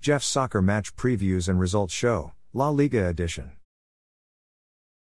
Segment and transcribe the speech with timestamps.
[0.00, 3.52] Jeff's Soccer Match Previews and Results Show, La Liga Edition.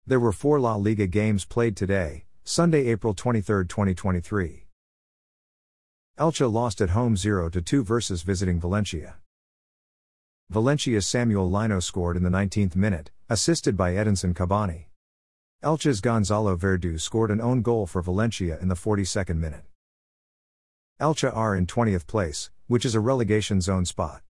[0.08, 4.66] There were four La Liga games played today, Sunday, April 23, 2023.
[6.18, 9.18] Elche lost at home 0 2 versus visiting Valencia.
[10.50, 14.86] Valencia's Samuel Lino scored in the 19th minute, assisted by Edinson Cavani.
[15.64, 19.66] Elche's Gonzalo Verdu scored an own goal for Valencia in the 42nd minute.
[21.00, 24.24] Elche are in 20th place, which is a relegation zone spot.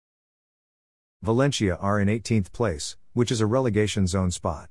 [1.24, 4.70] Valencia are in 18th place, which is a relegation zone spot.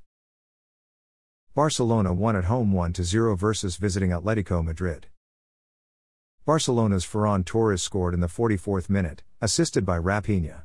[1.53, 5.07] Barcelona won at home 1 0 versus visiting Atletico Madrid.
[6.45, 10.61] Barcelona's Ferran Torres scored in the 44th minute, assisted by Raphinha.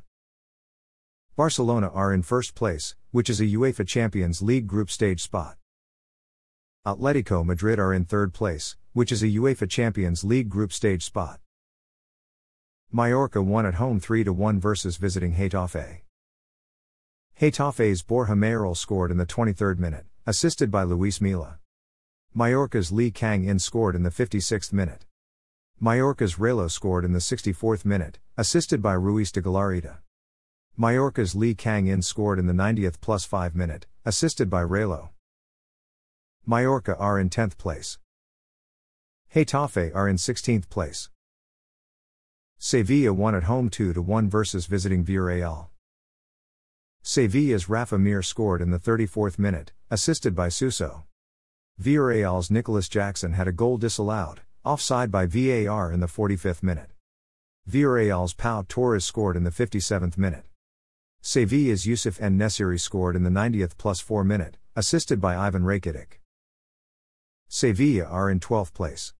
[1.35, 5.57] Barcelona are in first place, which is a UEFA Champions League group stage spot.
[6.87, 11.41] Atletico Madrid are in third place, which is a UEFA Champions League group stage spot.
[12.95, 16.01] Mallorca won at home 3 1 versus visiting Getafe.
[17.41, 21.57] Getafe's Borja Mayoral scored in the 23rd minute, assisted by Luis Milla.
[22.35, 25.07] Mallorca's Lee Kang-in scored in the 56th minute.
[25.79, 29.97] Mallorca's Relo scored in the 64th minute, assisted by Ruiz de Galarreta.
[30.77, 35.09] Mallorca's Lee Kang-in scored in the 90th plus 5 minute, assisted by Relo.
[36.45, 37.97] Mallorca are in 10th place.
[39.33, 41.09] Getafe are in 16th place.
[42.65, 45.67] Sevilla won at home 2 1 versus visiting Villarreal.
[47.01, 51.03] Sevilla's Rafa Mir scored in the 34th minute, assisted by Suso.
[51.77, 56.91] Villarreal's Nicolas Jackson had a goal disallowed, offside by VAR in the 45th minute.
[57.69, 60.45] Villarreal's Pau Torres scored in the 57th minute.
[61.21, 66.21] Sevilla's Youssef En-Nesyri scored in the 90th plus 4 minute, assisted by Ivan Rakitic.
[67.49, 69.13] Sevilla are in 12th place.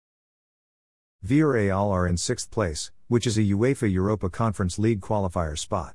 [1.26, 5.94] Villarreal are in 6th place, which is a UEFA Europa Conference League qualifier spot.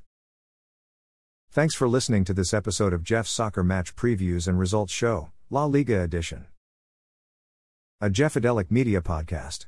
[1.51, 5.65] Thanks for listening to this episode of Jeff's Soccer Match Previews and Results Show, La
[5.65, 6.45] Liga Edition.
[7.99, 9.65] A Jeffadelic Media Podcast.